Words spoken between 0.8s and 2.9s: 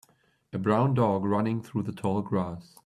dog running through the tall grass.